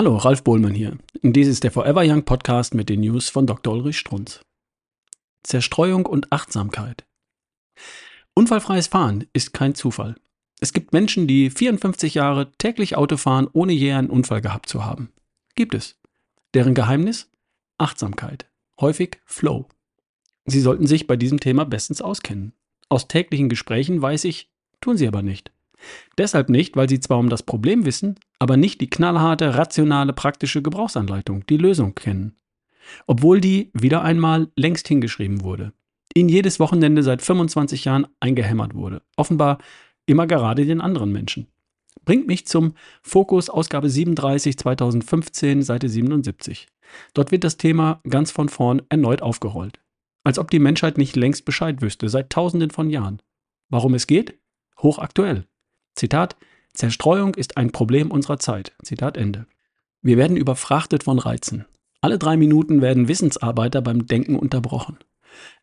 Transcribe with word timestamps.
Hallo, 0.00 0.16
Ralf 0.16 0.44
Bohlmann 0.44 0.72
hier. 0.72 0.96
Dies 1.20 1.46
ist 1.46 1.62
der 1.62 1.70
Forever 1.70 2.00
Young 2.06 2.24
Podcast 2.24 2.72
mit 2.72 2.88
den 2.88 3.00
News 3.00 3.28
von 3.28 3.46
Dr. 3.46 3.74
Ulrich 3.74 3.98
Strunz. 3.98 4.40
Zerstreuung 5.42 6.06
und 6.06 6.32
Achtsamkeit. 6.32 7.04
Unfallfreies 8.32 8.86
Fahren 8.86 9.26
ist 9.34 9.52
kein 9.52 9.74
Zufall. 9.74 10.16
Es 10.58 10.72
gibt 10.72 10.94
Menschen, 10.94 11.26
die 11.26 11.50
54 11.50 12.14
Jahre 12.14 12.50
täglich 12.52 12.96
Auto 12.96 13.18
fahren, 13.18 13.46
ohne 13.52 13.74
je 13.74 13.92
einen 13.92 14.08
Unfall 14.08 14.40
gehabt 14.40 14.70
zu 14.70 14.86
haben. 14.86 15.12
Gibt 15.54 15.74
es. 15.74 15.98
Deren 16.54 16.74
Geheimnis? 16.74 17.28
Achtsamkeit. 17.76 18.48
Häufig 18.80 19.20
Flow. 19.26 19.68
Sie 20.46 20.62
sollten 20.62 20.86
sich 20.86 21.08
bei 21.08 21.18
diesem 21.18 21.40
Thema 21.40 21.66
bestens 21.66 22.00
auskennen. 22.00 22.54
Aus 22.88 23.06
täglichen 23.06 23.50
Gesprächen 23.50 24.00
weiß 24.00 24.24
ich, 24.24 24.50
tun 24.80 24.96
sie 24.96 25.06
aber 25.06 25.20
nicht. 25.20 25.52
Deshalb 26.16 26.48
nicht, 26.48 26.74
weil 26.74 26.88
sie 26.88 27.00
zwar 27.00 27.18
um 27.18 27.28
das 27.28 27.42
Problem 27.42 27.84
wissen, 27.84 28.18
aber 28.40 28.56
nicht 28.56 28.80
die 28.80 28.90
knallharte, 28.90 29.54
rationale, 29.54 30.12
praktische 30.12 30.62
Gebrauchsanleitung, 30.62 31.46
die 31.46 31.58
Lösung 31.58 31.94
kennen. 31.94 32.34
Obwohl 33.06 33.40
die 33.40 33.70
wieder 33.74 34.02
einmal 34.02 34.48
längst 34.56 34.88
hingeschrieben 34.88 35.42
wurde. 35.42 35.72
Ihnen 36.14 36.28
jedes 36.28 36.58
Wochenende 36.58 37.04
seit 37.04 37.22
25 37.22 37.84
Jahren 37.84 38.06
eingehämmert 38.18 38.74
wurde. 38.74 39.02
Offenbar 39.16 39.58
immer 40.06 40.26
gerade 40.26 40.64
den 40.64 40.80
anderen 40.80 41.12
Menschen. 41.12 41.46
Bringt 42.04 42.26
mich 42.26 42.46
zum 42.46 42.74
Fokus 43.02 43.50
Ausgabe 43.50 43.90
37 43.90 44.58
2015, 44.58 45.62
Seite 45.62 45.88
77. 45.88 46.66
Dort 47.14 47.30
wird 47.30 47.44
das 47.44 47.58
Thema 47.58 48.00
ganz 48.08 48.30
von 48.30 48.48
vorn 48.48 48.82
erneut 48.88 49.22
aufgerollt. 49.22 49.80
Als 50.24 50.38
ob 50.38 50.50
die 50.50 50.58
Menschheit 50.58 50.98
nicht 50.98 51.14
längst 51.14 51.44
Bescheid 51.44 51.82
wüsste, 51.82 52.08
seit 52.08 52.30
tausenden 52.30 52.70
von 52.70 52.90
Jahren. 52.90 53.20
Warum 53.68 53.94
es 53.94 54.06
geht? 54.06 54.38
Hochaktuell. 54.78 55.46
Zitat, 55.94 56.36
Zerstreuung 56.80 57.34
ist 57.34 57.58
ein 57.58 57.72
Problem 57.72 58.10
unserer 58.10 58.38
Zeit. 58.38 58.72
Zitat 58.82 59.18
Ende. 59.18 59.44
Wir 60.00 60.16
werden 60.16 60.38
überfrachtet 60.38 61.02
von 61.02 61.18
Reizen. 61.18 61.66
Alle 62.00 62.18
drei 62.18 62.38
Minuten 62.38 62.80
werden 62.80 63.06
Wissensarbeiter 63.06 63.82
beim 63.82 64.06
Denken 64.06 64.34
unterbrochen. 64.34 64.96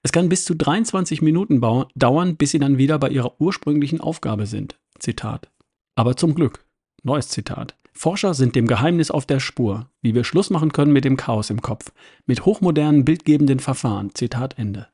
Es 0.03 0.11
kann 0.11 0.29
bis 0.29 0.45
zu 0.45 0.53
23 0.53 1.23
Minuten 1.23 1.59
dauern, 1.95 2.37
bis 2.37 2.51
sie 2.51 2.59
dann 2.59 2.77
wieder 2.77 2.99
bei 2.99 3.09
ihrer 3.09 3.41
ursprünglichen 3.41 3.99
Aufgabe 3.99 4.45
sind. 4.45 4.79
Zitat. 4.99 5.49
Aber 5.95 6.15
zum 6.15 6.35
Glück. 6.35 6.63
Neues 7.01 7.29
Zitat. 7.29 7.75
Forscher 7.93 8.35
sind 8.35 8.55
dem 8.55 8.67
Geheimnis 8.67 9.09
auf 9.09 9.25
der 9.25 9.39
Spur, 9.39 9.89
wie 10.03 10.13
wir 10.13 10.23
Schluss 10.23 10.51
machen 10.51 10.71
können 10.71 10.93
mit 10.93 11.03
dem 11.03 11.17
Chaos 11.17 11.49
im 11.49 11.63
Kopf, 11.63 11.91
mit 12.27 12.45
hochmodernen 12.45 13.05
bildgebenden 13.05 13.57
Verfahren. 13.57 14.13
Zitat 14.13 14.59
Ende. 14.59 14.87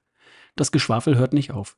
Das 0.56 0.72
Geschwafel 0.72 1.18
hört 1.18 1.34
nicht 1.34 1.52
auf. 1.52 1.76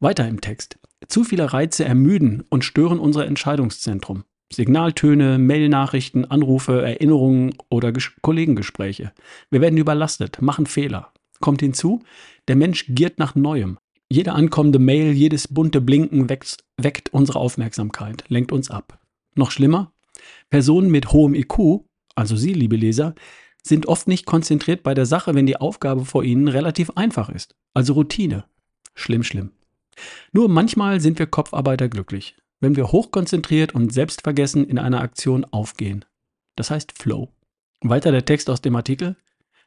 Weiter 0.00 0.28
im 0.28 0.42
Text. 0.42 0.78
Zu 1.08 1.24
viele 1.24 1.52
Reize 1.52 1.84
ermüden 1.84 2.44
und 2.48 2.64
stören 2.64 2.98
unser 2.98 3.26
Entscheidungszentrum. 3.26 4.24
Signaltöne, 4.52 5.38
Mailnachrichten, 5.38 6.30
Anrufe, 6.30 6.82
Erinnerungen 6.82 7.54
oder 7.70 7.92
Ges 7.92 8.12
Kollegengespräche. 8.22 9.12
Wir 9.50 9.60
werden 9.60 9.78
überlastet, 9.78 10.40
machen 10.40 10.66
Fehler. 10.66 11.12
Kommt 11.40 11.60
hinzu, 11.60 12.02
der 12.48 12.56
Mensch 12.56 12.86
giert 12.88 13.18
nach 13.18 13.34
Neuem. 13.34 13.78
Jede 14.08 14.32
ankommende 14.32 14.78
Mail, 14.78 15.12
jedes 15.12 15.48
bunte 15.48 15.80
Blinken 15.80 16.28
weckt, 16.28 16.58
weckt 16.76 17.12
unsere 17.12 17.38
Aufmerksamkeit, 17.38 18.24
lenkt 18.28 18.52
uns 18.52 18.70
ab. 18.70 19.00
Noch 19.34 19.50
schlimmer, 19.50 19.92
Personen 20.50 20.90
mit 20.90 21.12
hohem 21.12 21.34
IQ, 21.34 21.84
also 22.14 22.36
Sie, 22.36 22.52
liebe 22.52 22.76
Leser, 22.76 23.14
sind 23.62 23.86
oft 23.86 24.06
nicht 24.06 24.26
konzentriert 24.26 24.82
bei 24.82 24.94
der 24.94 25.06
Sache, 25.06 25.34
wenn 25.34 25.46
die 25.46 25.56
Aufgabe 25.56 26.04
vor 26.04 26.22
ihnen 26.22 26.48
relativ 26.48 26.90
einfach 26.90 27.28
ist. 27.28 27.56
Also 27.72 27.94
Routine. 27.94 28.44
Schlimm, 28.94 29.24
schlimm. 29.24 29.50
Nur 30.32 30.48
manchmal 30.48 31.00
sind 31.00 31.18
wir 31.18 31.26
Kopfarbeiter 31.26 31.88
glücklich, 31.88 32.36
wenn 32.60 32.76
wir 32.76 32.92
hochkonzentriert 32.92 33.74
und 33.74 33.92
selbstvergessen 33.92 34.64
in 34.64 34.78
einer 34.78 35.00
Aktion 35.00 35.44
aufgehen. 35.44 36.04
Das 36.56 36.70
heißt 36.70 36.98
Flow. 36.98 37.30
Weiter 37.80 38.12
der 38.12 38.24
Text 38.24 38.48
aus 38.48 38.62
dem 38.62 38.76
Artikel. 38.76 39.16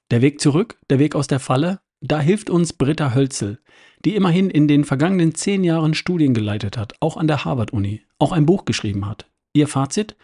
Der 0.10 0.22
Weg 0.22 0.42
zurück, 0.42 0.78
der 0.90 1.00
Weg 1.00 1.16
aus 1.16 1.28
der 1.28 1.40
Falle, 1.40 1.80
da 2.02 2.20
hilft 2.20 2.50
uns 2.50 2.74
Britta 2.74 3.14
Hölzel, 3.14 3.60
die 4.06 4.16
immerhin 4.16 4.50
in 4.50 4.68
den 4.68 4.84
vergangenen 4.84 5.36
zehn 5.36 5.64
Jahren 5.64 5.94
Studien 5.94 6.34
geleitet 6.34 6.78
hat, 6.78 6.94
auch 7.00 7.18
an 7.18 7.28
der 7.28 7.44
Harvard-Uni, 7.44 8.04
auch 8.20 8.32
ein 8.32 8.46
Buch 8.46 8.66
geschrieben 8.66 9.06
hat. 9.08 9.30
Ihr 9.54 9.68
Fazit? 9.68 10.16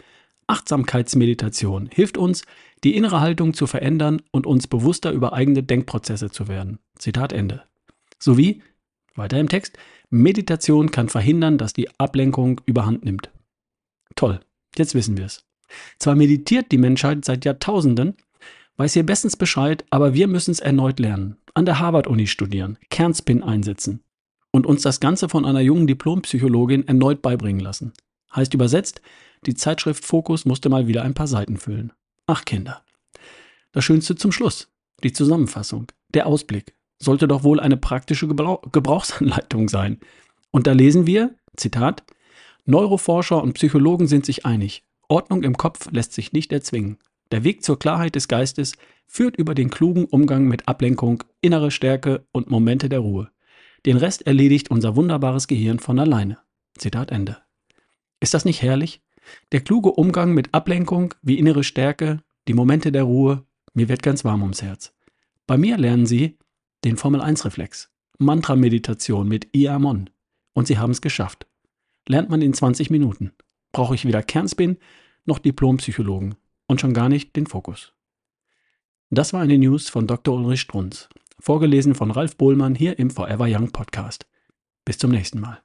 Achtsamkeitsmeditation 0.48 1.90
hilft 1.92 2.18
uns, 2.18 2.44
die 2.84 2.96
innere 2.96 3.22
Haltung 3.22 3.54
zu 3.54 3.66
verändern 3.66 4.22
und 4.32 4.46
uns 4.46 4.68
bewusster 4.68 5.12
über 5.12 5.34
eigene 5.34 5.64
Denkprozesse 5.64 6.30
zu 6.32 6.48
werden. 6.48 6.80
Zitat 6.98 7.34
Ende. 7.34 7.64
Sowie 8.20 8.62
weiter 9.16 9.40
im 9.40 9.50
Text. 9.50 9.78
Meditation 10.10 10.92
kann 10.92 11.10
verhindern, 11.10 11.58
dass 11.58 11.74
die 11.74 11.90
Ablenkung 12.00 12.62
überhand 12.66 13.06
nimmt. 13.06 13.32
Toll, 14.16 14.40
jetzt 14.78 14.96
wissen 14.96 15.18
wir 15.18 15.26
es. 15.26 15.46
Zwar 15.98 16.16
meditiert 16.16 16.72
die 16.72 16.78
Menschheit 16.78 17.26
seit 17.26 17.46
Jahrtausenden, 17.46 18.16
weiß 18.78 18.94
hier 18.94 19.06
bestens 19.06 19.38
Bescheid, 19.38 19.86
aber 19.90 20.14
wir 20.14 20.28
müssen 20.28 20.52
es 20.52 20.60
erneut 20.60 21.00
lernen. 21.00 21.38
An 21.54 21.66
der 21.66 21.80
Harvard-Uni 21.80 22.28
studieren, 22.28 22.78
Kernspin 22.90 23.44
einsetzen 23.44 24.04
und 24.52 24.66
uns 24.66 24.82
das 24.82 25.00
Ganze 25.00 25.30
von 25.30 25.46
einer 25.46 25.62
jungen 25.62 25.88
Diplompsychologin 25.88 26.88
erneut 26.88 27.22
beibringen 27.22 27.60
lassen. 27.60 27.94
Heißt 28.36 28.54
übersetzt, 28.54 29.02
die 29.46 29.54
Zeitschrift 29.54 30.06
Fokus 30.06 30.46
musste 30.46 30.70
mal 30.70 30.88
wieder 30.88 31.04
ein 31.04 31.14
paar 31.14 31.28
Seiten 31.28 31.58
füllen. 31.58 31.92
Ach 32.28 32.46
Kinder. 32.46 32.84
Das 33.72 33.84
Schönste 33.84 34.16
zum 34.16 34.32
Schluss, 34.32 34.72
die 35.04 35.12
Zusammenfassung, 35.12 35.88
der 36.14 36.28
Ausblick, 36.28 36.74
sollte 37.04 37.28
doch 37.28 37.44
wohl 37.44 37.60
eine 37.60 37.78
praktische 37.78 38.28
Gebrauchsanleitung 38.28 39.70
sein. 39.70 40.00
Und 40.52 40.68
da 40.68 40.72
lesen 40.74 41.06
wir, 41.06 41.36
Zitat, 41.56 42.04
Neuroforscher 42.66 43.42
und 43.42 43.54
Psychologen 43.54 44.08
sind 44.08 44.26
sich 44.26 44.46
einig, 44.46 44.84
Ordnung 45.08 45.44
im 45.44 45.58
Kopf 45.58 45.92
lässt 45.92 46.14
sich 46.14 46.34
nicht 46.34 46.52
erzwingen. 46.52 46.98
Der 47.32 47.44
Weg 47.44 47.64
zur 47.64 47.80
Klarheit 47.80 48.16
des 48.16 48.28
Geistes 48.28 48.74
führt 49.08 49.38
über 49.38 49.54
den 49.54 49.70
klugen 49.70 50.06
Umgang 50.06 50.46
mit 50.46 50.68
Ablenkung, 50.68 51.24
innere 51.42 51.72
Stärke 51.72 52.26
und 52.32 52.50
Momente 52.50 52.90
der 52.90 53.00
Ruhe. 53.00 53.30
Den 53.86 53.98
Rest 53.98 54.26
erledigt 54.26 54.72
unser 54.72 54.96
wunderbares 54.96 55.48
Gehirn 55.48 55.80
von 55.80 56.00
alleine. 56.00 56.38
Zitat 56.78 57.12
Ende. 57.12 57.38
Ist 58.20 58.34
das 58.34 58.46
nicht 58.46 58.62
herrlich? 58.62 59.02
Der 59.52 59.62
kluge 59.62 59.92
Umgang 59.92 60.34
mit 60.34 60.54
Ablenkung 60.54 61.14
wie 61.22 61.38
innere 61.38 61.64
Stärke, 61.64 62.22
die 62.48 62.54
Momente 62.54 62.92
der 62.92 63.04
Ruhe, 63.04 63.44
mir 63.74 63.90
wird 63.90 64.04
ganz 64.04 64.24
warm 64.24 64.42
ums 64.42 64.62
Herz. 64.62 64.94
Bei 65.48 65.58
mir 65.58 65.78
lernen 65.78 66.06
Sie, 66.06 66.38
den 66.84 66.98
Formel-1-Reflex, 66.98 67.90
Mantra-Meditation 68.18 69.28
mit 69.28 69.50
Iamon. 69.56 70.10
Und 70.54 70.68
sie 70.68 70.78
haben 70.78 70.92
es 70.92 71.02
geschafft. 71.02 71.48
Lernt 72.08 72.30
man 72.30 72.42
in 72.42 72.54
20 72.54 72.90
Minuten. 72.90 73.32
Brauche 73.72 73.96
ich 73.96 74.06
weder 74.06 74.22
Kernspin 74.22 74.78
noch 75.26 75.40
Diplompsychologen 75.40 76.36
und 76.68 76.82
schon 76.82 76.94
gar 76.94 77.10
nicht 77.10 77.36
den 77.36 77.48
Fokus. 77.48 77.94
Das 79.10 79.34
war 79.34 79.42
eine 79.42 79.58
News 79.58 79.90
von 79.90 80.08
Dr. 80.08 80.36
Ulrich 80.36 80.62
Strunz, 80.62 81.10
vorgelesen 81.40 81.96
von 81.96 82.12
Ralf 82.12 82.36
Bohlmann 82.36 82.76
hier 82.76 83.00
im 83.00 83.10
Forever 83.10 83.46
Young 83.48 83.72
Podcast. 83.72 84.28
Bis 84.86 84.98
zum 84.98 85.12
nächsten 85.12 85.40
Mal. 85.40 85.62